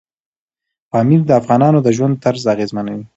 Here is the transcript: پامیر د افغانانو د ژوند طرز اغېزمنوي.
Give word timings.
پامیر 0.91 1.21
د 1.25 1.31
افغانانو 1.41 1.79
د 1.83 1.87
ژوند 1.97 2.15
طرز 2.23 2.43
اغېزمنوي. 2.55 3.05